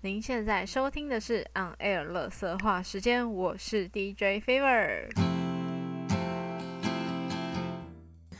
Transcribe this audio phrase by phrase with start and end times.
[0.00, 5.10] 您现在收听的是 On Air 乐色话时间，我是 DJ Fever。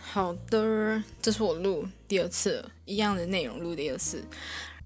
[0.00, 4.24] 好的，这是我录第二次，一样的内容录第二次。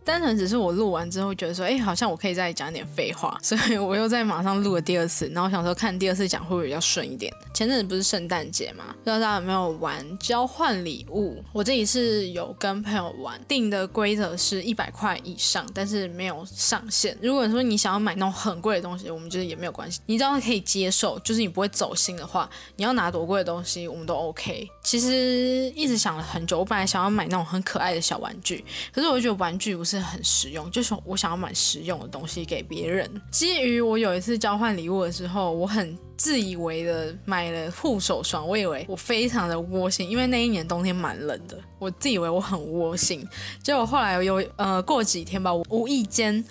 [0.04, 5.28] 单纯只是我录完之后觉得说，哎，好像我可以再讲点废话，所以我又在马上录了第二次。
[5.28, 7.32] 然后想说看第二次讲会不会比较顺一点。
[7.54, 11.42] 前阵子不是圣诞节嘛，不知道大家有没有玩交换礼物？
[11.52, 17.16] 我这一次有跟朋友玩，定的规则是一百块以上，但是没有上限。
[17.22, 24.68] 如果说你想要买那种很贵的东西，我们觉得也没有关系，你只要可以接受，就是你不会走心的话，你要拿多贵的东西我们都 OK。
[24.82, 29.91] 其实一直想了很久，我本来想要买那种很可爱的小玩具，可是我觉得玩具不是。
[29.92, 33.10] 是很实用，就是我想要买实用的东西给别人。
[33.30, 43.26] 基于我有一次交换礼物的时候，我很自以为的买了护手霜，我以为我非常的窝心，因为那一年冬天蛮冷的，我自以为我很窝心。
[43.62, 46.42] 结果后来有呃过几天吧，我无意间。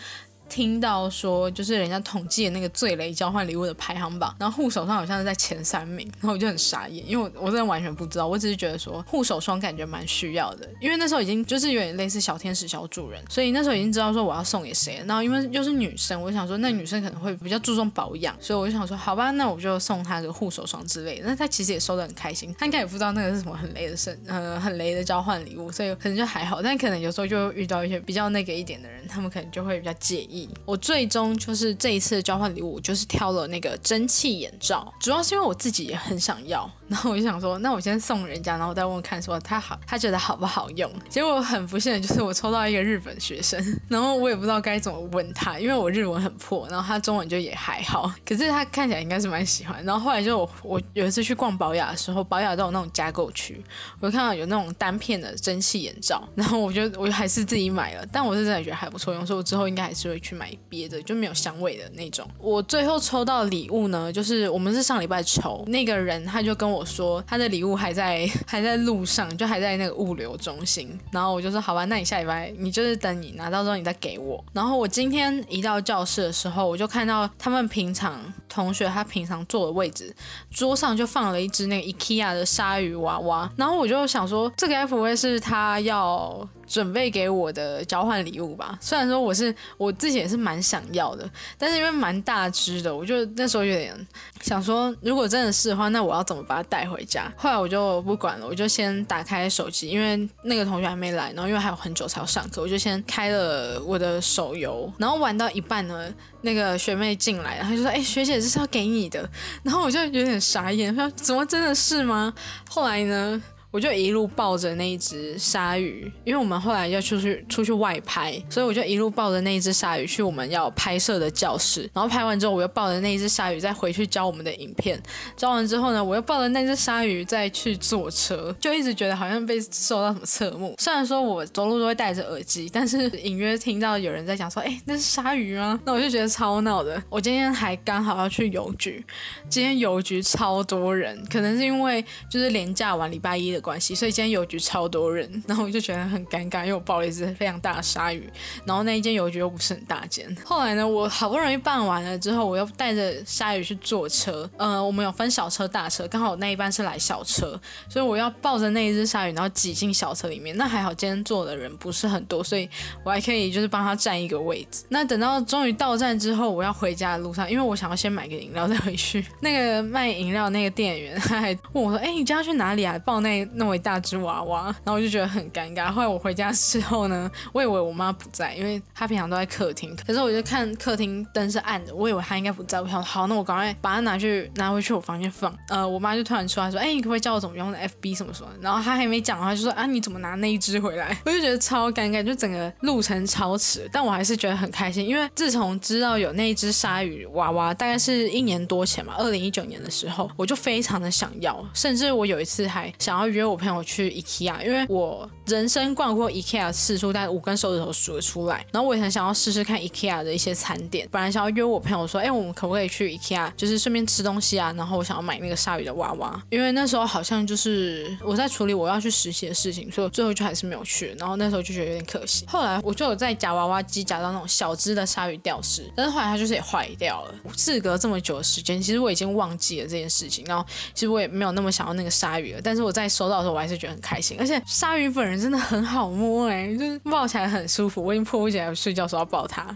[0.51, 31.31] 听到说，就是人家统计的那个最雷交换礼物的排行榜，然后护手霜好像是在前三名，然后我就很傻眼，因为我我真的完全不知道，我只是觉得说护手霜感觉蛮需要的，因为那时候已经就是有点类似小天使小主人，所以那时候已经知道说我要送给谁，然后因为又是女生，我想说那女生可能会比较注重保养，所以我就想说好吧，那我就送她个护手霜之类的，那她其实也收的很开心，她应该也不知道那个是什么很雷的圣呃很雷的交换礼物，所以可能就还好，但可能有时候就遇到一些比较那个一点的人，他们可能就会比较介意，我最终。
[31.38, 40.92] 就是这一次交换礼物，就是挑了那个蒸汽眼罩，主要是因为我自己也很想要，然后我就想说，那我先送人家，然后再问看说他好，他觉得好不好用。
[41.09, 49.83] 结果很不幸的就是我抽到一个日本学生，然后我也不知道该怎么问他，因为我日文很破，然后他中文就也还好，可是他看起来应该是蛮喜欢。
[49.83, 53.64] 然后后来就我我有一次去逛保雅的时候，保雅都有那种加购区，
[54.00, 61.02] 我就看到有那种单片的蒸汽眼罩，然后我就我就还是自己买了，但我是真的觉得还不错用，所以我之后应该还是会去买别的。
[61.02, 62.26] 就没有香味的那种。
[62.38, 70.97] 我最后抽到礼物呢，就是我们是上礼拜抽，那个人他就跟我说，他的礼物还在 还在路上，就还在那个物流中心。
[71.11, 74.43] 然后我就说，好吧，那你下礼拜你就是等你拿到之后你再给我。
[74.53, 78.21] 然后我今天一到教室的时候，我就看到他们平常
[78.52, 80.14] 同学他平常坐的位置，
[80.52, 83.50] 桌上就放了一只那个 IKEA 的鲨鱼娃娃。
[83.56, 86.48] 然后我就想说，这个 F 不会是他要。
[86.67, 88.78] 准备给我的交换礼物吧。
[88.80, 94.08] 虽然说我是我自己也是蛮想要的，但是因为蛮大只的，我就那时候有点
[94.39, 97.30] 想说，如果真的是的话，那我要怎么把它带回家？
[97.36, 106.10] 后来我就不管了，我就先打开手机，因为那个同学还没来，然后因为还有很久才要上课，我就先开了我的手游，然后玩到一半呢，
[106.41, 109.29] 那个学妹进来，然后就说：“哎，学姐这是要给你的。”
[109.63, 112.33] 然后我就有点傻眼，说：“怎么真的是吗？”
[112.69, 113.41] 后来呢？
[113.71, 121.89] 我就一路抱着那一只鲨鱼，因为我们后来要出去出去外拍，所以我就一路抱着那一只鲨鱼去我们要拍摄的教室。
[121.93, 125.02] 然后拍完之后，我又抱着那一只鲨鱼再回去教我们的影片。
[125.37, 130.75] 教完之后呢，我又抱着那只鲨鱼再去坐车，就一直觉得好像被受到什么侧目。
[130.77, 137.01] 虽然说我走路都会戴着耳机，但是 隐约听到有人在讲说：“哎，那是鲨鱼吗？”那我就觉得超闹的。
[137.09, 139.01] 我今天还刚好要去邮局，
[139.48, 143.61] 今天邮局超多人，可能是因为就是连假完礼拜一的。
[143.62, 148.27] 关系，所以今天邮局超多人，然后我就觉得很尴尬，因为我抱了一只非常大的鲨鱼，
[148.66, 150.36] 然后那一间邮局又不是很大间。
[150.44, 154.50] 后来呢，我好不容易办完了之后，我又带着鲨鱼去坐车。
[154.57, 160.56] 呃，我们有分小车、大车，刚好那一班是来小车，所以我要抱着那一只鲨鱼，然后挤进小车里面。
[160.57, 162.69] 那还好，今天坐的人不是很多，所以
[163.04, 164.83] 我还可以就是帮他占一个位置。
[164.89, 169.25] 那等到终于到站之后，我要回家的路上，因为我想要先买个饮料再回去。
[169.42, 172.98] 那个卖饮料那个店员他还问我说：“哎，你家去哪里啊？
[173.00, 175.92] 抱那？”那么一大只娃娃，然后我就觉得很尴尬。
[175.92, 179.95] 后来我回家之后呢，我以为我妈不在，因为她平常都在客厅。
[180.06, 182.81] 可是我就看客厅灯是暗的，我以为她应该不在。
[182.81, 185.54] 我想好，那我赶快把它拿去拿回去我房间放。
[185.69, 193.89] 呃，我妈就突然出来说：“哎，你可不可以教我怎么用 FB 什么什么？”然后她还没讲话，就说：“啊，你怎么拿那一只回来？” 我就觉得超尴尬，就整个路程超迟。
[193.92, 203.81] 但我还是觉得很开心，因为自从知道有那一只鲨鱼娃娃，大概是一年多前嘛，二零一九年的时候，我就非常的想要，甚至我有一次还想要约约我朋友。
[203.83, 208.63] 去 IKEA，因为我人生逛过 IKEA 次数，但五根手指头数得出来。
[208.71, 214.71] 然后我也很想要试试看 IKEA 的一些餐点，本来想要约我朋友说，哎，我们可不可以去 IKEA，就是顺便吃东西啊？
[214.77, 221.15] 然后我想要买那个鲨鱼的娃娃，因为那时候好像就是我在处理我要去实习的事情，所以我最后就还是没有去。
[221.17, 222.45] 然后那时候就觉得有点可惜。
[222.47, 227.33] 后来我就有在夹娃娃机夹到那种小只的鲨鱼吊饰，但是后来它就是也坏掉了。
[227.57, 230.45] 事隔这么久的时间，其实我已经忘记了这件事情。
[230.45, 230.63] 然后
[230.94, 232.61] 其实我也没有那么想要那个鲨鱼了。
[232.63, 234.38] 但是我在收到时候，我还是觉得很开心。
[234.39, 238.04] 而且鲨鱼本人真的很好摸，哎，就是抱起来很舒服。
[238.04, 239.75] 我已经迫不及待睡觉时候要抱它。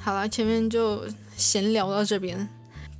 [0.00, 1.04] 好了，前面就
[1.36, 2.48] 闲聊到这边。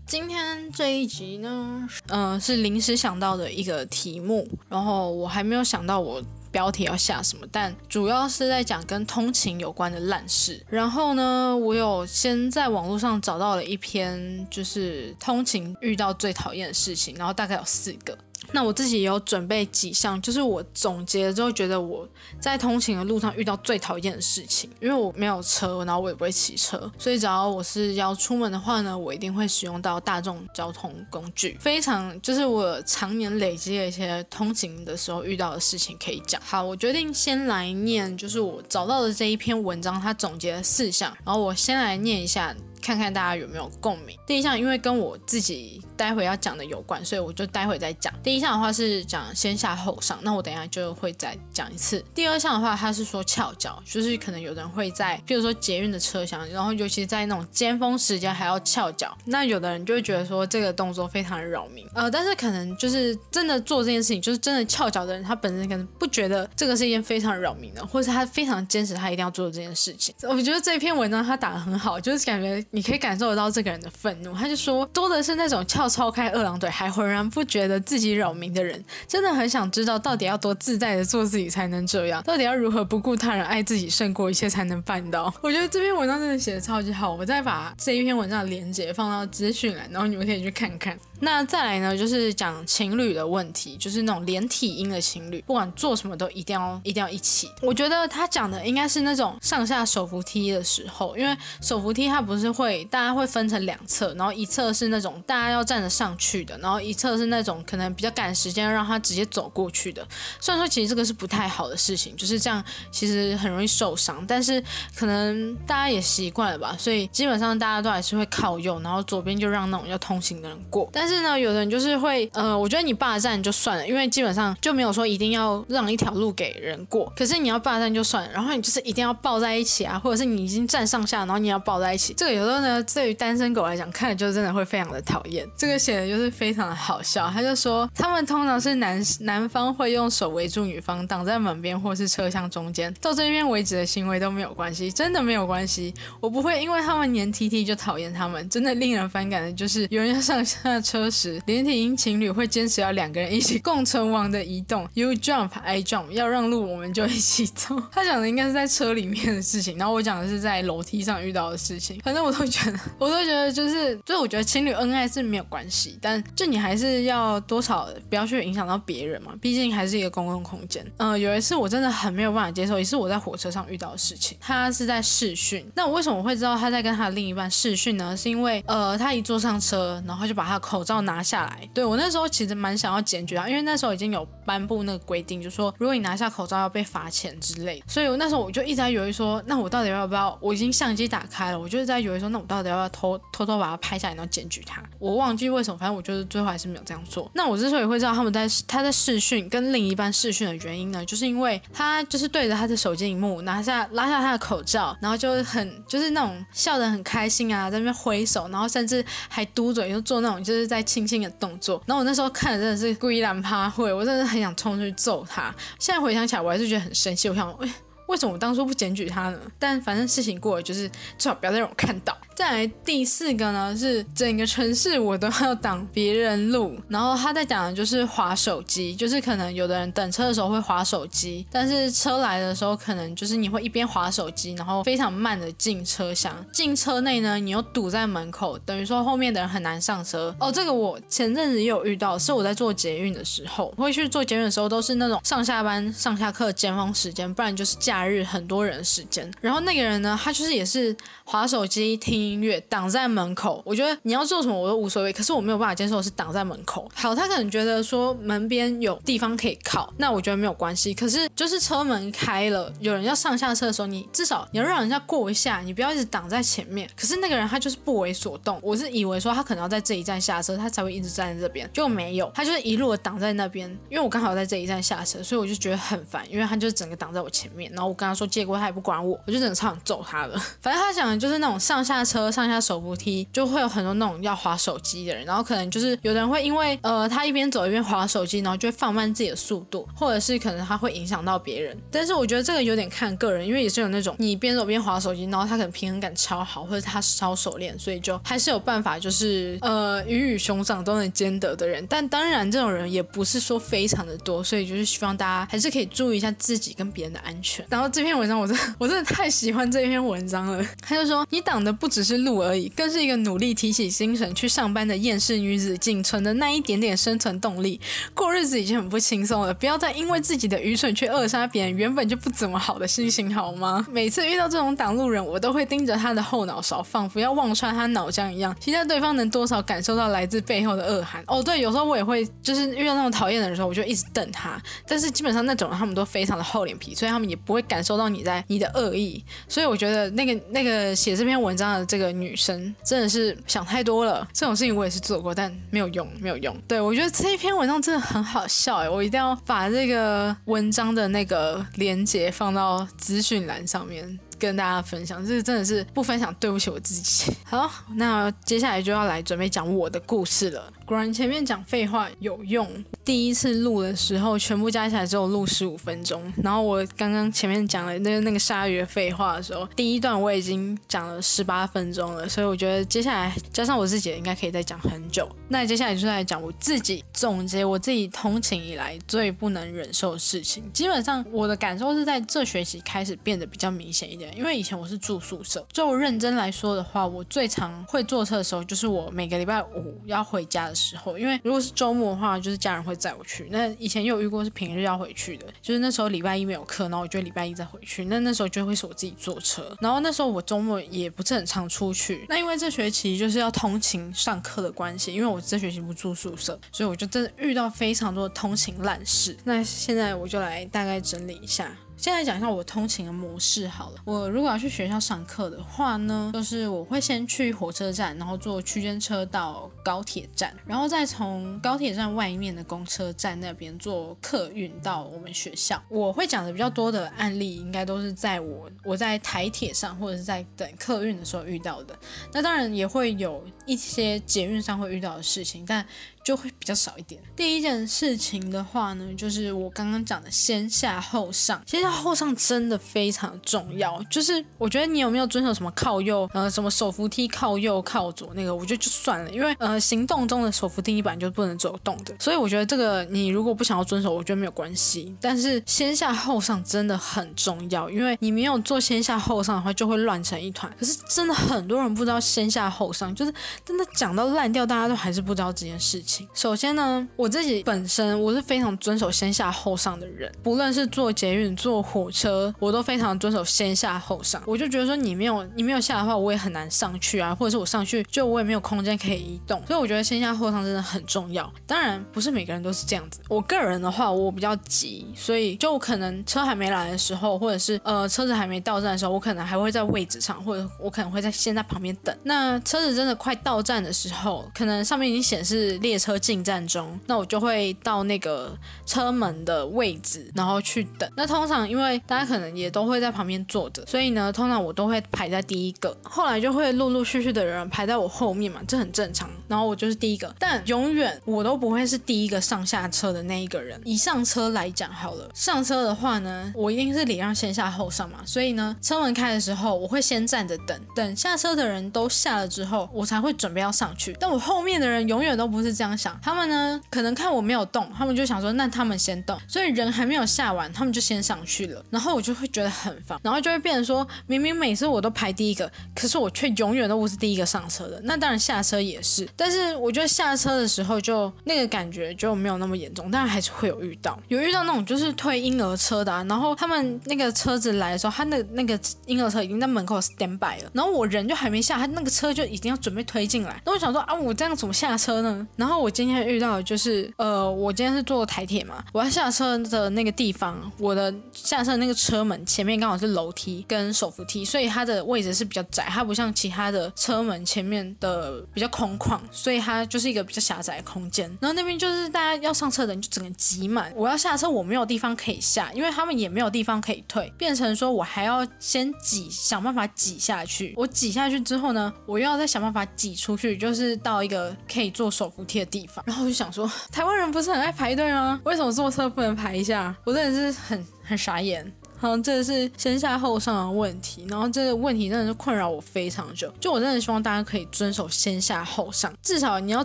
[0.07, 6.21] 今天这一集呢，嗯，是临时想到的一个题目，然后我还没有想到我。
[6.53, 7.47] 标题要下什么？
[7.53, 10.61] 但主要是在讲跟通勤有关的烂事。
[10.69, 18.19] 然后呢，我有先在网络上找到了一篇，就是通勤遇到最讨厌的事情，然后大概有四个。
[18.53, 22.09] 那我自己也有准备几项，就是我总结了之后，觉得我
[22.41, 31.57] 在通勤的路上遇到最讨厌的事情，因为我没有车，然后我也不会骑车，所以只要我是要出门的话呢，我一定会使用到大众交通工具。
[31.61, 36.41] 非常就是我常年累积的一些通勤的时候遇到的事情可以讲。
[36.45, 42.55] 好，我决定先来念，就是我找到的这一篇文章，它总结了四项，然后我先来念一下。
[42.81, 44.17] 看看大家有没有共鸣。
[44.27, 48.13] 第一项，因为跟我自己待会要讲的有关，所以我就待会再讲。
[48.23, 52.05] 第一项的话是讲先下后上，那我等一下就会再讲一次。
[52.15, 61.87] 第二项的话，他是说翘脚，就是可能有人会在，比如说捷运的车厢，然后尤其在那种尖峰时间还要翘脚，那有的人就会觉得说这个动作非常的扰民。
[61.95, 70.15] 呃，但是可能就是真的做这件事情，就是真的翘脚的人，他本身可能不觉得这个是一件非常扰民的，或是他非常坚持他一定要做这件事情。
[70.23, 72.65] 我觉得这篇文章他打的很好，就是感觉。
[72.73, 85.33] 你可以感受得到这个人的愤怒，他就说多的是那种翘超开二郎腿还浑然不觉得自己扰民的人，真的很想知道到底要多自在的做自己才能这样，到底要如何不顾他人爱自己胜过一切才能办到？
[85.41, 90.99] 我觉得这篇文章真的写的超级好，我再把这一篇文章的连接放到资讯栏，然后你们可以去看看。
[91.23, 97.47] 那再来呢，就是讲情侣的问题，就是那种连体婴的情侣，不管做什么都一定要一定要一起。
[97.61, 110.05] 我觉得他讲的应该是那种上下手扶梯的时候，因为手扶梯它不是会大家会分成两侧，然后一侧是那种大家要站着上去的，然后一侧是那种可能比较赶时间让他直接走过去的。
[110.41, 114.61] 虽然说其实这个是不太好的事情，就是这样其实很容易受伤，但是
[114.97, 121.21] 可能大家也习惯了吧，所以基本上大家都还是会靠右，然后左边就让那种要通行的人过，但是。
[121.21, 127.13] 呢，有的人就是会，呃，我觉得你霸占就算了，因为基本上就没有说一定要让一条路给人过。
[127.15, 132.15] 可是你要霸占就算了，然后你就是一定要抱在一起啊，或者是你已经站上下，然后你要抱在一起。
[132.17, 135.49] 这个有时候呢，对于单身狗来讲，看了就真的会非常的讨厌。
[135.57, 145.93] 这个写的就是非常的好笑，他就说他们通常是男男方会用手围住女方，挡在门边或是车厢中间，到这边为止的行为都没有关系，真的没有关系。
[146.21, 151.11] 我不会因为他们黏 T T 就讨厌他们，真的令人反感的就是有人要上下车。
[151.11, 154.89] 时，连体婴情侣会坚持要两个人一起共存亡的移动。
[154.95, 157.83] You jump, I jump，要让路我们就一起走。
[157.91, 162.01] 他讲的应该是在车里面的事情，然后我讲的是在楼梯上遇到的事情。
[162.05, 170.85] 反正我会觉得， 我都觉得就是，就是我觉得情侣恩爱是没有关系，但就你还是要多少不要去影响到别人嘛，毕竟还是一个公共空间。
[170.99, 174.39] 嗯，有一次我真的很没有办法接受，也是我在火车上遇到的事情。
[174.41, 178.17] 他是在试训，那我为什么会知道他在跟他另一半试训呢？
[178.17, 181.01] 是因为呃，他一坐上车，然后就把他的口罩。
[181.01, 187.83] 拿下来，对我那时候其实蛮想要检举他，因为那时候已经有颁布那个规定，就说如果你拿下口罩要被罚钱之类。
[187.87, 190.37] 所以我那时候我就一直在犹豫说，那我到底要不要？
[190.43, 194.83] 我已经相机打开了，我就是在犹豫说，那我到底要不要偷偷偷把它拍下来，然后检举他？
[194.99, 197.31] 我忘记为什么，反正我就是最后还是没有这样做。
[197.35, 210.85] 那我之所以会知道他们在他在试训跟另一半试训的原因呢，就是因为他就是对着他的手机荧幕拿下拉下他的口罩，然后就很就是那种笑得很开心啊，在那边挥手，然后甚至还嘟嘴，就做那种就是在。
[210.91, 215.55] 亲亲的动作，然后我那时候看的真的是故意让他会，我真的很想冲出去揍他。
[215.79, 217.29] 现在回想起来，我还是觉得很生气。
[217.29, 217.73] 我想，哎，
[218.11, 219.39] 为什么我当初不检举他呢？
[219.57, 222.17] 但反正事情过了，就是最好不要再让我看到。
[222.41, 226.75] 再来第四个呢，是整个城市我都要挡别人路。
[226.89, 236.35] 然后他在讲的就是划手机，就是可能有的人等车的时候会划手机，但是车来的时候可能就是你会一边划手机，然后非常慢的进车厢。
[236.51, 240.35] 进车内呢，你又堵在门口，等于说后面的人很难上车。
[240.41, 249.31] 哦，这个我前阵子也有遇到，是我在做捷运的时候，会去做捷运的时候都是那种上下班、上下课尖峰时间，不然就是假日很多人时间。
[249.43, 252.30] 然后那个人呢，他就是也是划手机听。
[252.33, 256.89] 音乐挡在门口，我觉得你要做什么我都无所谓，可是我没有办法接受是挡在门口。
[256.95, 260.95] 好，他可能觉得说门边有地方可以靠，那我觉得没有关系。
[260.95, 266.89] 可是就是车门开了，有人要上下车的时候，你至少你要让人家过一下，你不要一直挡在前面。
[266.97, 273.71] 可是那个人他就是不为所动，我是以为说他可能要在这一站下车，他才会一直站在这边，就没有，他就是一路的挡在那边。
[273.89, 280.39] 因为我刚好在这一站下车，所以我就觉得很烦，因为他就是整个挡在我前面，然后我跟他说借过，他也不管我，我就真的超想揍他了。
[280.61, 291.79] 反正他讲的就是那种上下车、上下手扶梯，就会有很多那种要滑手机的人，然后可能就是有的人会因为呃他一边走一边滑手机，然后就会放慢自己的速度，或者是可能他会影响到别人。
[291.89, 301.87] 但是我觉得这个有点看个人，因为也是有那种你边走边滑手机，然后他可能平衡感超好，或者他超熟练，所以就还是有办法，就是呃鱼与熊掌都能兼得的人。
[301.87, 307.65] 但当然这种人也不是说非常的多，所以就是希望大家还是可以注意一下自己跟别人的安全。
[307.69, 317.81] 然后这篇文章我真的我真的太喜欢这篇文章了，他就说你挡的不只是之路而已，更是一个努力提起精神去上班的厌世女子仅存的那一点点生存动力。
[318.13, 323.87] 过日子已经很不轻松了，不要再因为自己的愚蠢去扼杀别人原本就不怎么好的心情好吗？
[323.89, 331.23] 每次遇到这种挡路人，我都会盯着他的后脑勺，仿佛要望穿他脑浆一样，期待对方能多少感受到来自背后的恶寒。
[331.29, 339.23] 哦，对，有时候我也会就是遇到那种讨厌的人的时候，我就一直瞪他，但是基本上那种人他们都非常的厚脸皮，所以他们也不会感受到你在你的恶意。
[339.47, 344.25] 所以我觉得那个那个写这篇文章的这个女生真的是想太多了。
[344.33, 346.57] 这种事情我也是做过，但没有用，没有用。
[346.69, 354.21] 对我觉得这一篇文章真的很好笑哎，我一定要把这个文章的那个链接放到资讯栏上面。
[354.39, 357.31] 跟大家分享，这真的是不分享，对不起我自己。
[357.45, 360.73] 好，那接下来就要来准备讲我的故事了。
[360.91, 362.69] 果然前面讲废话有用，
[363.05, 366.21] 第一次录的时候，全部加起来只有录十五分钟。
[366.43, 375.29] 然后我刚刚前面讲了那那个鲨鱼的废话的时候，第一段我已经讲了十八分钟了，所以我觉得接下来加上我自己，应该可以再讲很久。
[375.47, 380.65] 那接下来就是来讲我自己总结我自己通勤以来最不能忍受的事情。
[380.73, 384.37] 基本上我的感受是在这学期开始变得比较明显一点。
[384.37, 390.80] 因为以前我是住宿舍，就认真来说的话，我最常会坐车的时候，就是我每个礼拜五要回家的。
[390.81, 393.47] 时候因为如果是周末的话，就是家人会载我去。
[393.51, 398.05] 那以前有遇过是平日要回去的，就是那时候礼拜一没有课，然后我就礼拜一再回去。
[398.07, 402.25] 那那时候就会是我自己坐车，然后那时候我周末也不是很常出去。
[402.29, 409.37] 那因为这学期就是要通勤上课的关系，因为我这学期不住宿舍，所以我就真的遇到非常多的通勤烂事。
[409.45, 411.71] 那现在我就来大概整理一下。
[412.01, 413.97] 先来讲一下我通勤的模式好了。
[414.07, 425.83] 我如果要去学校上课的话呢，就是我会先去火车站，然后坐区间车到高铁站，然后再从高铁站外面的公车站那边坐客运到我们学校。
[425.91, 431.95] 我会讲的比较多的案例，应该都是在我我在台铁上或者是在等客运的时候遇到的。
[432.33, 435.85] 那当然也会有一些捷运上会遇到的事情，但。
[436.23, 437.21] 就会比较少一点。
[437.35, 444.03] 第一件事情的话呢，就是我刚刚讲的先下后上，先下后上真的非常重要。
[444.11, 455.15] 就是我觉得你有没有遵守什么靠右，呃，什么手扶梯靠右靠左那个，我觉得就算了，因为呃，行动中的手扶梯一般就不能走动的，所以我觉得这个你如果不想要遵守，我觉得没有关系。
[455.21, 460.71] 但是先下后上真的很重要，因为你没有做先下后上的话，就会乱成一团。
[460.79, 463.33] 可是真的很多人不知道先下后上，就是
[463.65, 466.10] 真的讲到烂掉，大家都还是不知道这件事情。
[466.35, 474.43] 首先呢，我自己本身我是非常遵守先下后上的人，不论是坐捷运、坐火车，我都非常遵守先下后上。
[474.47, 479.63] 我就觉得说你没有你没有下的话，我也很难上去啊，或者是我上去就我也没有空间可以移动。
[479.67, 481.51] 所以我觉得先下后上真的很重要。
[481.67, 492.17] 当然不是每个人都是这样子，我个人的话我比较急，所以就可能车还没来的时候，或者是呃车子还没到站的时候，我可能还会在位置上，或者我可能会在先在旁边等。
[492.25, 496.00] 那车子真的快到站的时候，可能上面已经显示列。
[496.01, 501.09] 车进站中，那我就会到那个车门的位置，然后去等。
[501.17, 505.95] 那通常因为大家可能也都会在旁边坐着，所以呢，通常我都会排在第一个。
[506.03, 509.29] 后来就会陆陆续续的人排在我后面嘛，这很正常。
[509.47, 513.79] 然后我就是第一个，但永远我都不会是第一个上下车的那一个人。
[513.85, 524.17] 以上车来讲好了，上车的话呢，我一定是礼让先下后上嘛，所以呢，车门开的时候，我会先站着等，等下车的人都下了之后，我才会准备要上去。
[524.19, 525.90] 但我后面的人永远都不是这样。
[525.97, 538.01] 想他们呢，可能看我没有动，他们就想说，那他们先动，所以人还没有下完，他们就先上去了，然后我就会觉得很烦，然后就会变成说，明明每次我都排第一个，可是我却永远都不是第一个上车的。
[538.05, 555.47] 那当然下车也是，但是我觉得下车的时候就那个感觉就没有那么严重，但还是会有遇到，有遇到那种就是推婴儿车的，啊然后他们那个车子来的时候，他那那个婴儿车已经在门口 stand by 了，然后我人就还没下，他那个车就已经要准备推进来，那我想说啊，我这样怎么下车呢？
[555.57, 555.80] 然后。
[555.81, 571.27] 我今天遇到的就是，呃，我今天是坐台铁嘛，我要下车的那个地方，我的下车的那个车门前面刚好是楼梯跟手扶梯，所以它的位置是比较窄，它不像其他的车门前面的比较空旷，所以它就是一个比较狭窄的空间。
[571.41, 580.75] 然后那边就是大家要上车的人就整个挤满，我要下车我没有地方可以下，因为他们也没有地方可以退，变成说我还要先挤，想办法挤下去。
[580.77, 586.05] 我挤下去之后呢，我又要再想办法挤出去，就是到一个可以坐手扶梯的地方。
[586.07, 588.41] 然后我就想说，台湾人不是很爱排队吗？
[588.45, 589.95] 为什么坐车不能排一下？
[590.05, 591.73] 我真的是很很傻眼。
[592.01, 596.51] 好，这是先下后上的问题，然后这个问题真的是困扰我非常久。
[596.59, 599.85] 就我真的希望大家可以遵守先下后上，至少你要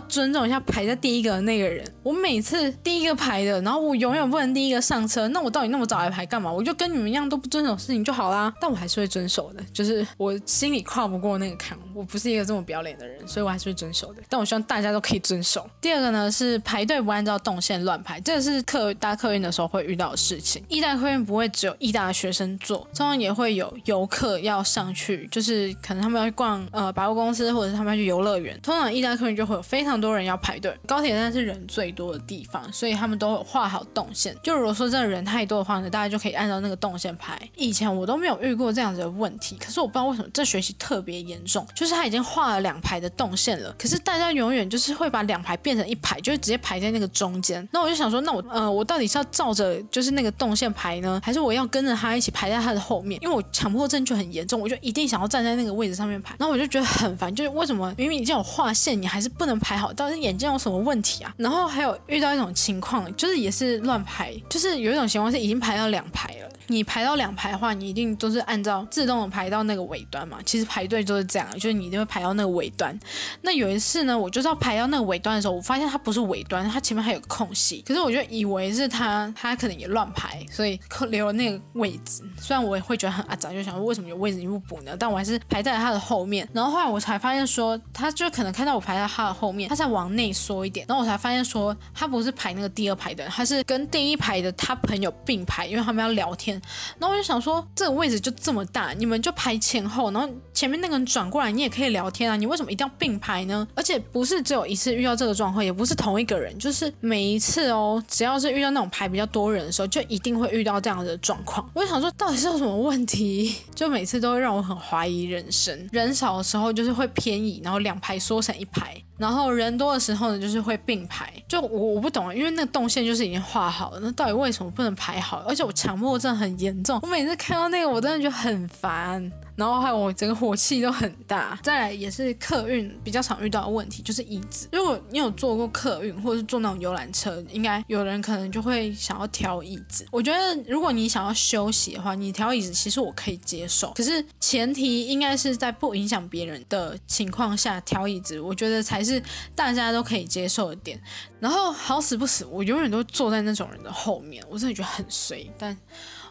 [0.00, 1.86] 尊重一下排在第一个的那个人。
[2.02, 6.50] 我每次第一个排的，然后我永远不能第一个上车，那我到底那么早来排干嘛？
[6.50, 8.50] 我就跟你们一样都不遵守事情就好啦。
[8.58, 11.76] 但我还是会遵守的，就是我心里跨不过那个坎。
[11.94, 14.22] 我不是一个这么不要脸的人，所以我还是会遵守的。
[14.28, 15.68] 但我希望大家都可以遵守。
[15.82, 20.62] 第二个呢是排队不按照动线乱排，这个是客搭客运的时候会遇到的事情。
[20.68, 22.78] 一大客运不会只有一大学生坐。
[22.94, 28.58] 通常也会有游客要上去，就是可能他们要去逛呃百货公司，或者是他们要去游乐园。
[28.60, 30.74] 通常意大利客人就会有非常多人要排队。
[30.86, 34.36] 高铁站是人最多的地方，所以他们都有画好动线。
[34.42, 37.38] 就如果说真的人太多的话呢，大家就可以按照那个动线排。
[37.56, 47.66] 以前我都没有遇过这样子的问题，可是我不知道为什么这学期特别严重，就是他已经画了两排的动线了，可是大家永远就是会把两排变成一排，就是直接排在那个中间。
[47.72, 52.76] 那我就想说，那我呃我到底是要照着就是那个动线排呢，还是我要跟着他一起排在他的？
[52.86, 59.92] 后面，因为我强迫症就很严重，我就一定想要站在那个位置上面排，然后我就觉得很烦，就是为什么明明已经有划线，你还是不能排好？
[59.92, 61.34] 到底眼睛有什么问题啊？
[61.36, 66.48] 然后还有遇到一种情况，就是也是乱排，就是有一种情况是已经排到两排了。
[66.68, 70.38] 你排到两排的话，你一定都是按照自动的排到那个尾端嘛。
[70.44, 72.98] 其实排队就是这样，就是你一定会排到那个尾端。
[73.42, 77.82] 那有一次呢，我就是要排到那个尾端的时候，我发现它不是尾端，它前面还有个空隙。
[77.86, 82.22] 可是我就以为是他，他可能也乱排，所以留了那个位置。
[82.38, 84.96] 虽然我也会觉得很阿杂，就想说为什么有位置你不补呢？
[84.98, 86.48] 但我还是排在他的后面。
[86.52, 90.84] 然后后来我才发现说，他就可能看到我排在他的后面，他才往内缩一点。
[90.88, 96.55] 然后我才发现说，他不是排那个第二排的，他是跟第一排的他朋友并排，因为他们要聊天。
[96.98, 103.66] 然后我就想说，这个位置就这么大，你们就排前后，然后前面那个人转过来，你也可以聊天啊，你为什么一定要并排呢？
[103.74, 111.68] 而且不是只有一次遇到这个状况，也不是同一个人，就是每一次哦，只要是遇到那种排比较多人的时候，就一定会遇到这样的状况。
[111.74, 113.56] 我就想说，到底是有什么问题？
[113.74, 115.88] 就每次都会让我很怀疑人生。
[115.92, 118.96] 人少的时候就是会偏移，然后两排缩成一排。
[119.18, 121.32] 然后人多的时候呢，就是会并排。
[121.48, 125.44] 就我我不懂，因为那个动线就是已经画好了，那到底为什么不能排好？
[125.48, 129.32] 而且我强迫症很严重，我每次看到那个，我真的觉得很烦。
[129.56, 131.58] 然后还有我整个火气都很大。
[131.62, 134.68] 再来也是客运比较常遇到的问题，就是椅子。
[134.72, 140.06] 如果你有坐过客运或者是坐那种游览车，应该有人可能就会想要调椅子。
[140.10, 143.92] 我觉得如果你想要休息的话，你调椅子其实我可以接受。
[143.94, 149.22] 可是前提应该是在不影响别人的情况下调椅子，我觉得才是
[149.54, 151.00] 大家都可以接受的点。
[151.40, 155.76] 然后好死不死，我永远都坐在那种人的后面，我真的觉得很衰，但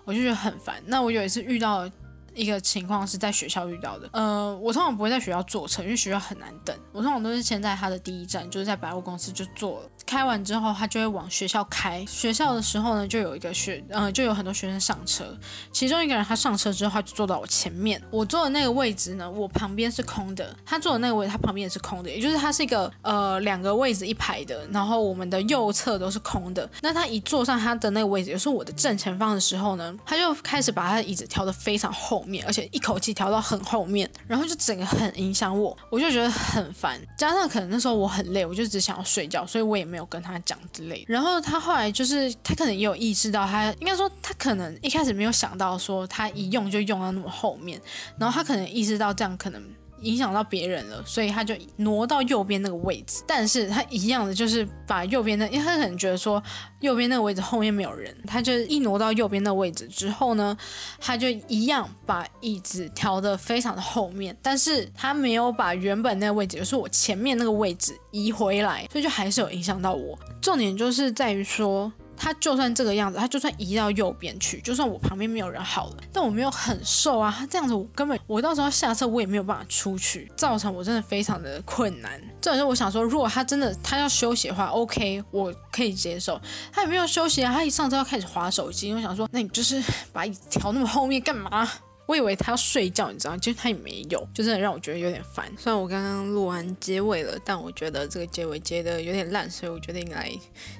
[0.04, 0.82] 我就觉得很烦。
[0.86, 1.90] 那我有一次遇到。
[2.36, 6.76] 一个情况是在学校遇到的，呃，我通常不会在学校坐车，因为学校很难等。
[6.92, 9.90] 我通常都是先在他的第一站，就是在百货公司就坐了。
[10.06, 12.06] 开完之后，他就会往学校开。
[12.06, 15.26] 学校的时候呢，就有一个学，呃，就有很多学生上车。
[15.72, 18.02] 其中一个人他上车之后，他就坐到我前面。
[18.12, 20.56] 我坐的那个位置呢，我旁边是空的。
[20.66, 24.68] 他坐的那个位置，他旁边也是空的，也就是他是一个呃两个位置一排的。
[24.72, 26.70] 然后我们的右侧都是空的。
[26.82, 32.24] 那他一坐上他的那个位置，也是我的正前方的时候呢，他就开始把他的椅子调得非常后。
[32.26, 37.00] 面，而且一口气调到很后面，然后就整个很影响我，我就觉得很烦。
[37.18, 41.04] 加上可能那时候我很累，我就只想要睡觉，所以我也没有跟他讲之类。
[41.08, 47.82] 然后他后来就是他可能也有意识到，他应该说他可能一开始没有想到说他一用就用到那么后面，
[48.18, 49.62] 然后他可能意识到这样可能。
[50.02, 53.24] 影响到别人了，所以他就挪到右边那个位置。
[53.26, 56.42] 但是他一样的就是把右边的，因为他可能觉得说
[56.82, 60.58] 右边那个位置后面没有人，他就一挪到右边那个位置之后呢，
[61.00, 70.18] 他就一样把椅子调的非常的后面，但是他没有把原本那个位置，就是我前面那个位置移回来，所以就还是有影响到我。
[70.42, 71.92] 重点就是在于说。
[72.18, 77.34] 他就算这个样子，他就算移到右边去，就算我旁边没有人好了，但我没有很瘦啊。
[77.38, 82.22] 他这样子，我根本我到时候下车我也没有办法出去，造成我真的非常的困难。
[82.42, 86.40] 这也是我想说，如果他真的他要休息的话，OK，我可以接受。
[86.72, 91.70] 他也没有休息啊，他一上车要开始划手机，我想说，那你就是把椅子调那么后面干嘛？
[92.06, 95.52] 我以为他要睡觉，你知道，其实他也没有，就真的让我觉得有点烦。
[95.58, 100.32] 虽然我刚刚录完结尾了，但我觉得这个结尾接的有点烂，所以我决定来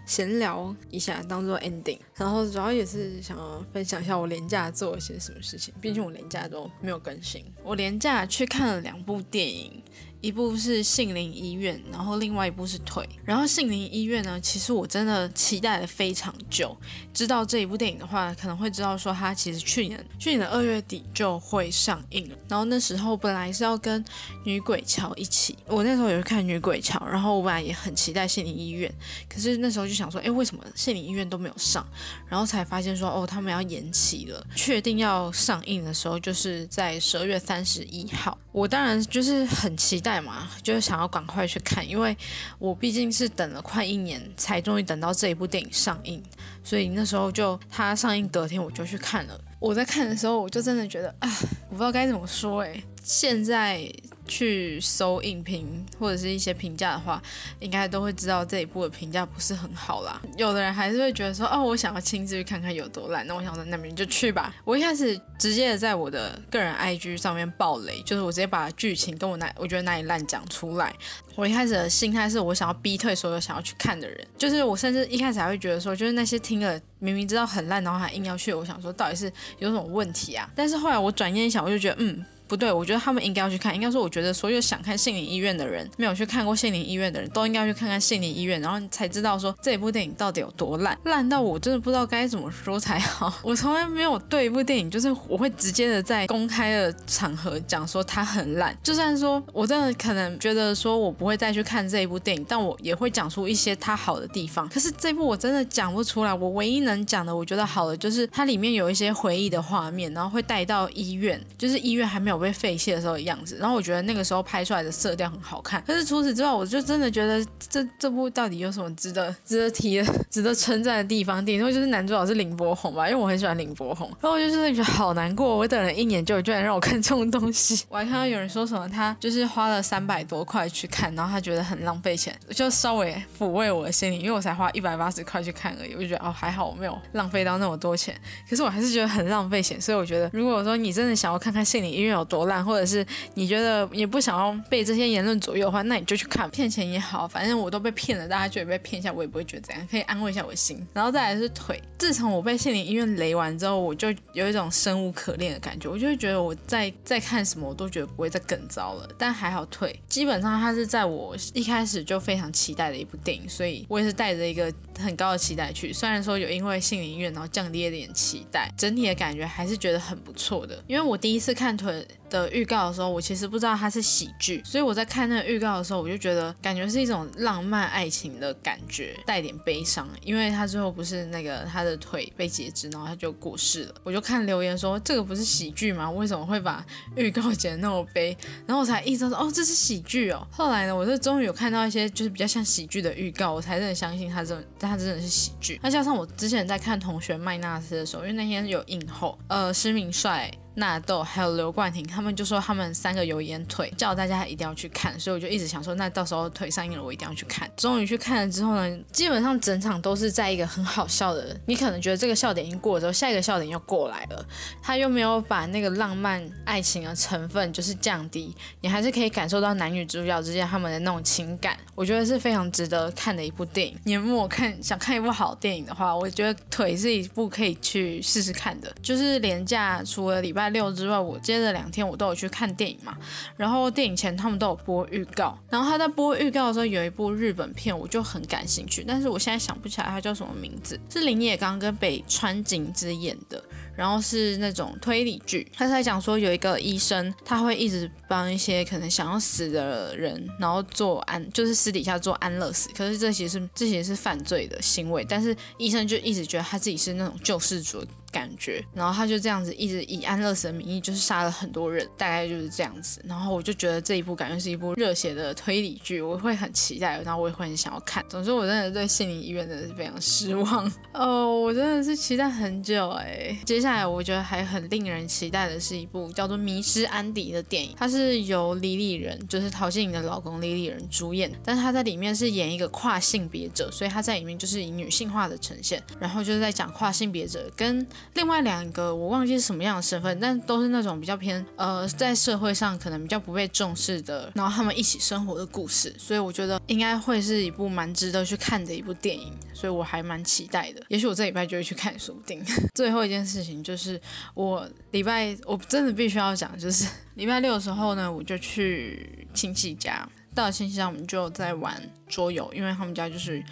[0.06, 2.00] 闲聊一下，当做 ending。
[2.16, 3.38] 然后主要也是想
[3.74, 7.44] 分享一下我廉价做了些什么事情，毕竟我廉价都没有更新。
[7.64, 9.82] 我廉价去看了两部电影。
[10.26, 13.08] 一部是杏林医院，然后另外一部是腿。
[13.24, 16.76] 然后杏林医院呢，其实我真的期待了非常久。
[17.14, 22.36] 知道这一部电影的话，可能会知道说它其实去年去年的二月底就会上映了。
[22.48, 24.04] 然后那时候本来是要跟
[24.44, 28.92] 女鬼桥一起，我那时候有去看女鬼桥，然后我本来也很期待杏林医院，
[29.30, 31.86] 可是那时候就想说，哎，为什么杏林医院都没有上？
[32.28, 34.44] 然后才发现说，哦，他们要延期了。
[34.56, 38.36] 确定要上映的时候，就是在十二月三十一号。
[38.52, 40.15] 我当然就是很期待。
[40.22, 42.16] 嘛，就是想要赶快去看，因为
[42.60, 46.22] 我毕竟是等了快一年才终于等到这一部电影上映，
[46.64, 49.40] 所以那时候就它上映隔天我就去看了。
[49.60, 51.30] 我在看的时候，我就真的觉得啊，
[51.70, 53.90] 我不知道该怎么说哎，现在。
[54.28, 57.22] 去搜影评或者是一些评价的话，
[57.60, 60.22] 应该都会知道这一部的评价不是很好啦。
[60.38, 63.26] 有的人还是会觉得说，哦，我想要亲自去看看有多烂。
[63.28, 64.54] 那我想说，那边就去吧。
[64.66, 70.94] 我一开始直接在我的个人 IG 上面爆雷，就是我直接把剧情跟我那我觉得哪里烂讲出来。
[71.36, 80.50] 我一开始的心态是我想要逼退所有想要去看的人，就是我甚至一开始还会觉得说，就是那些听了明明知道很烂，然后还硬要去，我想说到底是有什么问题啊？
[80.56, 82.26] 但是后来我转念一想，我就觉得，嗯。
[82.48, 83.74] 不对，我觉得他们应该要去看。
[83.76, 93.34] 应该说，我觉得所有想看《杏林医院》的人，没有去看过《杏林医院》的人都应该去看看《杏林医院》，然后才知道说这部电影到底有多烂，烂到我真的不知道该怎么说才好。
[93.42, 98.78] 我从来没有对一部电影，就是我会直接的在公开的场合讲说它很烂。
[98.84, 104.70] 就算说我真的可能觉得说我不会再去看这一部电影，但我也会讲出一些它好的地方。
[104.70, 106.34] 可是这部我真的讲不出来。
[106.36, 113.16] 我唯一能讲的，我觉得好的就是它里面有一些回忆的画面，然后会带到医院，就是医院还没有被废弃的时候。
[113.16, 115.82] 的样子，然后我觉得那个时候拍出来的色调很好看。
[115.88, 121.44] 可是除此之外，我就真的觉得这这部到底有什么值得值得提、值得称赞的地方？
[121.46, 124.08] 顶多就是男主角是林柏宏吧，因为我很喜欢林柏宏。
[124.20, 127.86] 然后我就真的觉得好难过，我等了一年，就居然让我看这种东西。
[127.88, 135.94] 我还看到有人说什么，他就是花了三百多块去看，然后他觉得很浪费钱，就稍微抚慰我的心灵，因为我才花一百八十块去看而已。
[135.94, 138.14] 我就觉得哦，还好我没有浪费到那么多钱。
[138.50, 150.86] 可是我还是觉得很浪费钱，所以我觉得，如果说你真的想要看看心理医院有多烂，或者是你觉得也不想要被这些言论左右的话，那你就去看骗钱也好，反正我都被骗了，大家觉得被骗一下，我也不会觉得怎样，可以安慰一下我的心。
[150.94, 159.08] 然后再来是腿，自从我被心理医院雷完之后，我就有一种生无可恋的感觉，我就会觉得我在在看什么，我都觉得不会再更糟了。
[159.18, 165.92] 但还好腿，基本上它是在我一开始就非常期待的一部电影，所以我也是带着一个很高的期待去。
[165.94, 170.84] 虽然说有因为心理医院然后降低了点期待，整体的感觉还是觉得很不错的。
[170.88, 172.06] 因为我第一次看腿。
[172.36, 183.96] 的预告的时候，我其实不知道它是喜剧，所以我在看那个预告的时候，我就觉得感觉是一种浪漫爱情的感觉，带点悲伤，因为他最后不是那个他的腿被截肢，然后他就过世了。
[184.04, 186.12] 我就看留言说这个不是喜剧吗？
[186.12, 188.38] 为什么会把预告剪那么悲？
[188.66, 190.46] 然后我才意识到哦，这是喜剧哦。
[190.52, 195.80] 后来呢，我就终于有看到一些就是比较像喜剧的预告，我才真的相信他真，他真的是喜剧。
[195.82, 200.52] 那加上我之前在看同学麦纳斯的时候，因为那天有映后，呃，施明帅。
[200.76, 207.70] 纳豆还有刘冠廷，他们就说他们三个有演腿，叫大家一定要去看，所以我就一直想说，那到时候腿上映了，我一定要去看。
[207.78, 214.46] 终于去看了之后呢，基本上整场都是在一个很好笑的，你可能觉得这个笑点已经过了之后，下一个笑点又过来了，
[214.82, 223.98] 他又没有把那个浪漫爱情的成分就是降低，你还是可以感受到男女主角之间他们的那种情感，我觉得是非常值得看的一部电影。
[224.04, 230.65] 你如果看想看一部好电影的话，我觉得腿是一部可以去试试看的，就是廉价除了礼拜。
[230.70, 233.18] 六之外，我接着两天我都有去看电影嘛，
[233.58, 243.64] 然后电影前他们都有播预告，然后他在播预告的时候有一部日本片，我就很感兴趣，但是我现在想不起来它叫什么名字，是林野刚跟北川景子演的，
[243.96, 258.04] 然后是那种推理剧，他在讲说有一个医生，他会一直帮一些可能想要死的人，然后做安，就是私底下做安乐死，可是这其实是这其实是犯罪的行为，但是医生就一直觉得他自己是那种救世主。
[258.36, 263.22] 感觉，然后他就这样子一直以安乐死的名义，就是杀了很多人，大概就是这样子。
[263.26, 268.26] 然后我就觉得这一部感觉是一部热血的推理剧，我会很期待，然后我也会很想要看。
[268.28, 273.58] 总之，我真的对心理医院真的是非常失望哦，我真的是期待很久哎。
[273.66, 301.02] 接下来我觉得还很令人期待的是一部叫做《迷失安迪》的电影，它是由李李仁，就是陶晶莹的老公李李仁主演，但是他在里面是演一个跨性别者，所以他在里面就是以女性化的呈现，然后就是在讲跨性别者跟另外两个我忘记是什么样的身份，但都是那种比较偏呃在社会上可能比较不被重视的，然后他们一起生活的故事，所以我觉得应该会是一部蛮值得去看的一部电影，所以我还蛮期待的。
[301.08, 302.62] 也许我这礼拜就会去看，说不定。
[302.94, 304.20] 最后一件事情就是
[304.54, 313.64] 我礼拜我真的必须要讲，就是礼拜六的时候呢，我就去亲戚家，到了亲戚家我们就在玩桌游，因为他们家就是。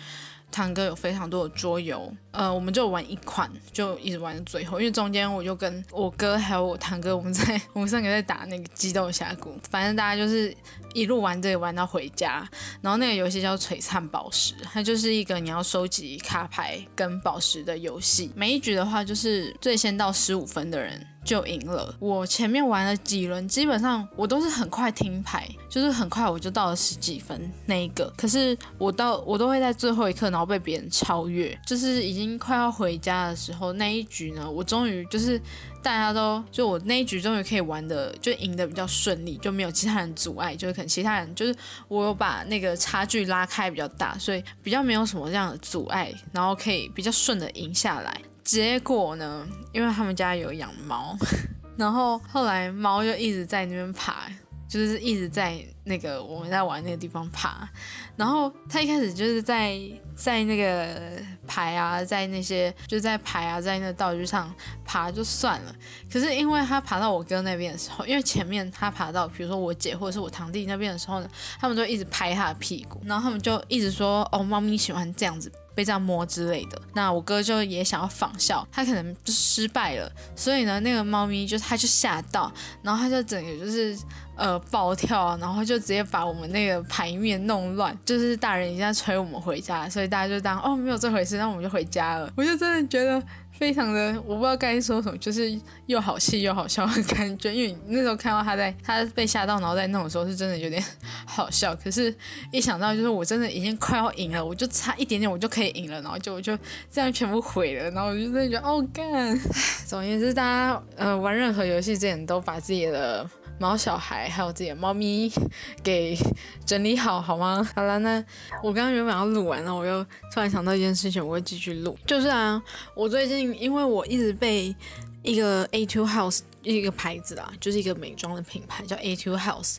[0.54, 4.80] 堂哥有非常多的桌游，呃，我们就玩一款，就一直玩到最后。
[4.80, 10.56] 因为中间我就跟我哥还有我堂哥，我们在 我们三个在打那个激斗峡谷，反正大家就是
[10.94, 12.48] 一路玩这个玩到回家。
[12.82, 18.32] 然后那个游戏叫璀璨宝石，它就是一个你要收集卡牌跟宝石的游戏。
[18.36, 21.06] 每一局的话，就是最先到十五分的人。
[21.24, 21.96] 就赢了。
[22.00, 28.14] 我前面玩了几轮，基本上我都是很快听牌，就是很快我就到了十几分那一个。
[28.18, 31.58] 可是我到我都会在最后一刻，然后被别人超越。
[31.66, 35.42] 就是已经快要回家的时候，那一局呢，我终于就是
[35.84, 40.56] 大家都就我那一局终于可以玩的就赢得比较顺利，就没有其他人阻碍。
[40.56, 41.54] 就是可能其他人就是
[41.90, 48.16] 我有把那个差距拉开比较大，所以比较没有什么这样的阻碍，然后可以比较顺的赢下来。
[48.44, 49.48] 结果呢？
[49.72, 51.18] 因为他们家有养猫，
[51.78, 54.28] 然后后来猫就一直在那边爬，
[54.74, 57.70] 就是一直在那个我们在玩那个地方爬。
[58.16, 59.80] 然后他一开始就是在
[60.16, 64.52] 在那个牌啊，在那些就在牌啊，在那个道具上
[64.84, 65.76] 爬就算了。
[66.12, 83.98] 可是因为他爬到我哥那边的时候，因为前面他爬到比如说我姐或者是我堂弟那边的时候呢，他们就一直拍他的屁股，然后他们就一直说：“哦，猫咪喜欢这样子。”被这样摸之类的，那我哥就也想要仿效，他可能就失败了，所以呢，那个猫咪就他就吓到，然后他就整个就是
[84.36, 92.32] 呃暴跳，然后就直接把我们那个牌面弄乱，就是大人已经在催我们回家，所以大家就当哦没有这回事，那我们就回家了。
[92.36, 93.22] 我就真的觉得。
[93.54, 97.54] 非常的，我不知道该说什么，就是又好气又好笑的感觉。
[97.54, 100.84] 因为那时候看到他在他被吓到，然后在弄的时候，是真的有点
[101.24, 101.74] 好笑。
[101.76, 102.14] 可是，
[102.52, 106.58] 一想到就是我真的已经快要赢了，我就差一点点，我就可以赢了，然后就就
[106.92, 109.40] 这样全部毁了，然后我就真的觉得哦干。
[109.86, 113.30] 总而言之，大家呃玩任何游戏之前都把自己的。
[113.60, 115.32] 猫小孩还有自己的猫咪
[115.84, 116.18] 给
[116.66, 117.68] 整理好好吗？
[117.76, 118.24] 好了，那
[118.62, 121.98] 我刚刚原本要录完了，我又突然想到一件事情，我会继续录。
[122.06, 122.62] 就是啊，
[122.96, 124.76] 我最近因为我一直被
[125.24, 129.78] 一个 A Two House 一个牌子啊，就是一个美妆的品牌叫 A Two House。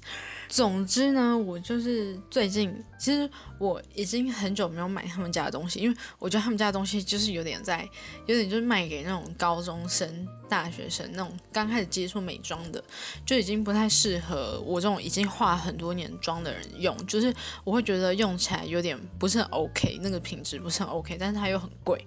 [0.49, 3.29] 总之呢，我就是最近，其实
[3.59, 7.89] 我已经很久没有买他们家的东西，因为我觉得他们家的东西就是有点在，
[8.27, 12.83] 有点就是卖给那种高中生、大学生那种刚开始接触美妆的，
[13.27, 22.07] 就已经不太适合我这种已经化很多年妆的人用，就是我会觉得用起来有点不是很 OK，那个品质不是很 OK，但是它又很贵。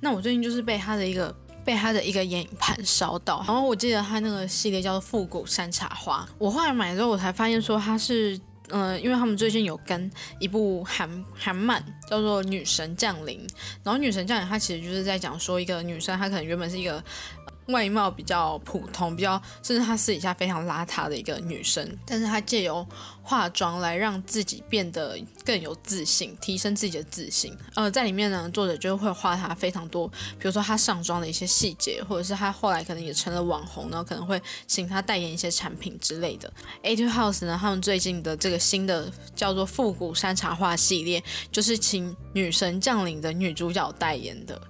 [0.00, 1.34] 那我最近就是被它的一个。
[1.64, 13.38] 被他的一个眼影盘烧到，然后我记得他那个系列叫做复古山茶花，我后来买之后我才发现说他是，嗯，因为他们最近有跟一部韩韩漫叫做《女神降临》，
[13.82, 17.02] 然后《女神降临》它其实就是在讲说一个女生，她可能原本是一个。
[17.66, 22.86] 外貌比较普通，比较甚至她私底下非常邋遢的一个女生，但是她借由
[23.22, 27.56] 化妆来让自己变得更有自信，提升自己的自信。
[27.74, 36.52] 呃，在里面呢，作者就会画她非常多，比如说她上妆的一些细节，或者是她后来可能也成了网红呢，可能会请她代言一些产品之类的。
[36.82, 44.60] A Two House 呢，他们最近的这个新的叫做复古山茶画系列，就是请女神降临的女主角代言的。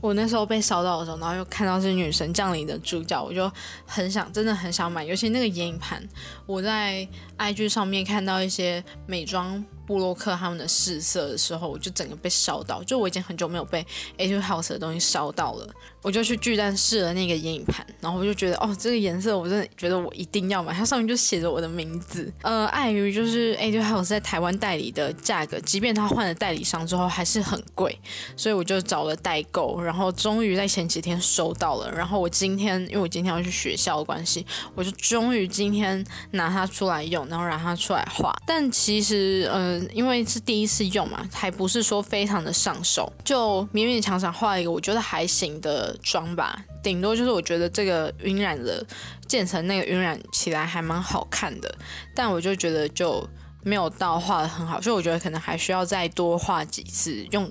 [0.00, 3.50] 我那时候被烧到的时候，然后又看到是女神降临的主角，我就
[3.86, 5.04] 很想，真的很想买。
[5.04, 6.02] 尤其那个眼影盘，
[6.46, 7.06] 我在
[7.38, 9.64] IG 上面看到一些美妆。
[9.90, 13.84] 布洛克他们的试色的时候，我就整个被烧到，就我已经很久没有被
[14.18, 15.68] a t House 的东西烧到了，
[16.00, 22.32] 我就去巨蛋试了那个眼影盘，然后我就觉得哦，这个颜色我真的觉得我一定要买，它上面就写着我的名字。
[22.42, 27.98] 呃，碍于就是 a t House 在台湾代理的价格，即便他换了代理商之后还是很贵，
[28.36, 31.90] 所以我就找了代购，然后终于在前几天收到了。
[31.90, 38.32] 然后我今天因为我今天要去学校的关系，我就终于今天拿它出来用，然后让它出来画。
[38.46, 48.84] 但其实呃，因为是第一次用嘛，还不是说非常的上手，就勉勉强强画一个我觉得还行的妆吧，顶多就是我觉得这个晕染的
[49.26, 51.74] 渐层那个晕染起来还蛮好看的，
[52.14, 53.28] 但我就觉得就。
[53.62, 57.46] 没有到画的很好，所以我觉得可能还需要再多画几次，用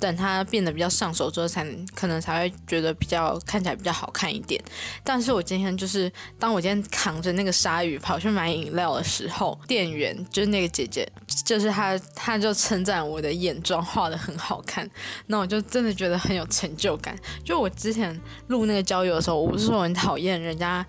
[0.00, 4.60] 等它变得比较上手之后，才能可能才会觉得比较看起来比较好看一点。
[5.04, 11.08] 但是我今天就是当我今天扛着那个鲨鱼跑去买饮料的时候，店员就是那个姐姐，
[11.44, 14.88] 就是他他就称赞我的眼妆画的很好看，
[15.26, 17.16] 那我就真的觉得很有成就感。
[17.44, 18.18] 就我之前
[18.48, 20.84] 录那个交友的时候，我不是说很讨厌人家，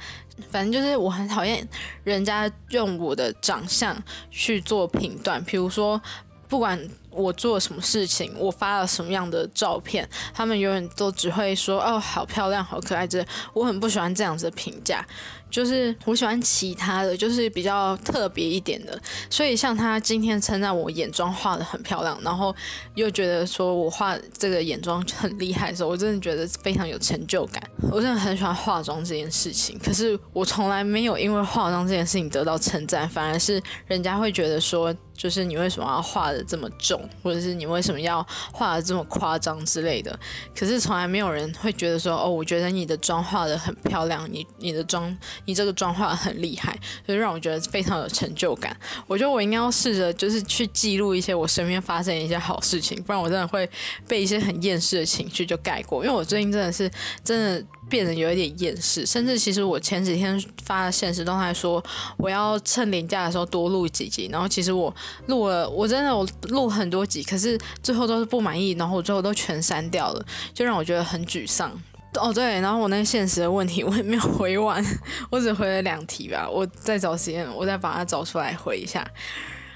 [0.50, 1.68] 反正就是我很讨厌
[2.04, 3.96] 人家用我的长相
[4.30, 6.02] 去做评断，比如说
[6.48, 6.80] 不管。
[7.16, 13.06] 我做什么事情，我发了什么样的照片，他们永远都只会说哦，好漂亮，好可爱。
[13.06, 15.06] 这我很不喜欢这样子的评价，
[15.54, 19.00] 就是我喜欢其他的，就是比较特别一点的。
[19.30, 22.54] 所以像他今天称赞我眼妆画的很漂亮，然后
[22.96, 27.62] 又觉得说我画这个眼妆很厉害的时候，我真的觉得非常有成就感。
[27.92, 37.08] 我真的很喜欢化妆这件事情，可是我从来没有因为化妆这件事情得到称赞，反而是人家会觉得说，就是你为什么要画的这么重？
[37.22, 40.18] 或者是你为什么要画的这么夸张之类的？
[40.58, 48.76] 可是从来没有人会觉得说，哦，我觉得你的妆画的很漂亮，你你的妆，你这个妆画很厉害，所以让我觉得非常有成就感。
[49.08, 53.70] 我觉得我应该要试着就是去记录一些我身边发生的一些好事情，不然我真的会
[54.08, 56.04] 被一些很厌世的情绪就盖过。
[56.04, 56.90] 因为我最近真的是
[57.24, 57.66] 真的。
[57.90, 61.84] 变得有一点厌世，甚至其实我前几天发的现实动态说
[62.18, 64.92] 我要趁年假的时候多录几集，然后其实我
[65.28, 71.72] 录了，我真的我录很多集，可是最后都是不满意，然后我最后都全删掉了，就让我觉得很沮丧。
[72.16, 74.86] 哦对，然后我那个现实的问题我也没有回完，
[75.32, 79.04] 我只回了两题吧，我再找时间我再把它找出来回一下。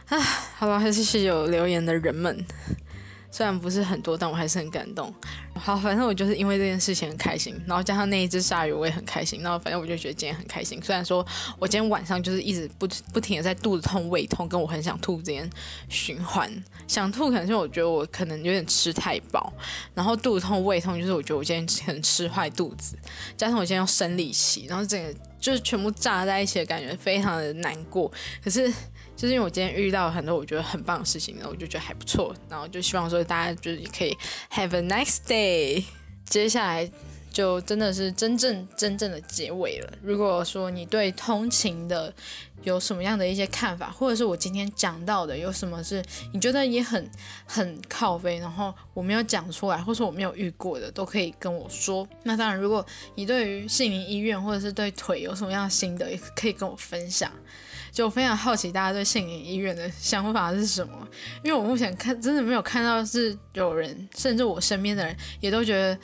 [0.09, 0.19] 唉，
[0.55, 2.45] 好吧，还是谢谢有留言的人们。
[3.29, 5.13] 虽然不是很多，但我还是很感动。
[5.67, 9.41] 好，反正我就是因为这件事情很开心，然后加上那一只鲨鱼，我也很开心。
[9.41, 10.81] 然后反正我就觉得今天很开心。
[10.81, 11.27] 虽然说
[11.59, 15.49] 我今天晚上就是一直不不停的在肚子痛、胃痛，跟我很想吐之间
[15.89, 16.49] 循环。
[16.87, 19.51] 想吐可能是我觉得我可能有点吃太饱，
[19.93, 22.95] 然后肚子痛、胃痛就是我觉得我今天可能吃坏肚子，
[23.35, 28.09] 加上我今天要生理期，然后整个就是全部炸在一起的感觉，非常的难过。
[28.41, 28.71] 可是。
[29.17, 34.15] 就是因为我今天遇到很多我觉得很棒的事情，然后我就觉得还不错，然后就希望说大家就是可以
[34.51, 35.83] have a nice day。
[36.29, 36.89] 接下来
[37.31, 39.91] 就真的是真正真正的结尾了。
[40.03, 42.13] 如果说你对通勤的
[42.63, 46.03] 有什么样的一些看法，或者是我今天讲到的有什么是
[46.33, 47.09] 你觉得也很
[47.45, 52.07] 很靠背，然后我没有讲出来，或者我没有遇过的，都可以跟我说。
[52.23, 57.31] 那当然，如果你对于杏林医院或者是对腿有什么样的心得，也可以跟我分享。
[57.97, 60.93] 就非常好奇大家对杏林医院的想法是什么，
[61.43, 65.97] 因为我目前看真的没有看到是有人，甚至我身边的人也都觉得，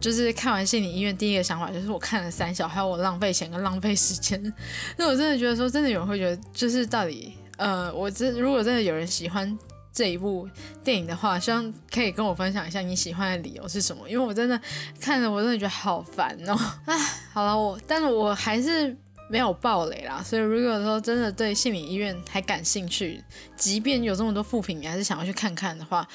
[0.00, 4.52] 就是看完心理医院第一个想法就是我看了三小，还有我浪费钱跟浪费时间。
[4.96, 9.56] 那我真的觉得说，真的有人会觉得，就是到底，呃，我真如果真的有人喜欢
[9.92, 10.48] 这一部
[10.82, 14.60] 电影的话，希望可以跟我分享一下你喜欢的理由是什么，因为我真的
[15.00, 16.58] 看着我真的觉得好烦哦。
[16.86, 16.98] 唉，
[17.32, 18.96] 好了，我但是我还是。
[19.28, 23.22] 没有暴雷啦，所以如果说真的对心理医院还感兴趣，
[23.56, 26.06] 即便有这么多副品，你还是想要去看看的话，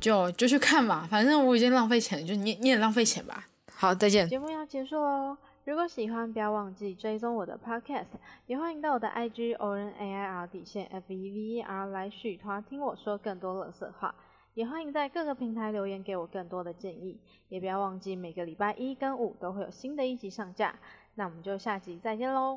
[0.00, 1.06] 就就去看吧。
[1.08, 3.46] 反正我已经浪费钱，就你你也浪费钱吧。
[3.72, 4.28] 好，再见。
[4.28, 8.06] 节目要结束喽，如果喜欢，不要忘记追踪我的 Podcast，
[8.46, 14.12] 也欢迎到我的 IG O N A I R 底线 F E V E R 来续团听我说更多乐色话，
[14.54, 20.74] 也欢迎在各个平台留言给我更多的建议，也不要忘记每个礼拜一跟五都会有新的一集上架。
[21.18, 22.56] 那我们就下集再见喽。